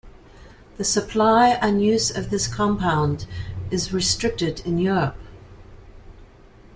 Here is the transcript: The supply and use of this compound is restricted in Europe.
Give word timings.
The 0.77 0.83
supply 0.83 1.49
and 1.61 1.79
use 1.85 2.09
of 2.09 2.31
this 2.31 2.47
compound 2.47 3.27
is 3.69 3.93
restricted 3.93 4.59
in 4.65 4.79
Europe. 4.79 5.15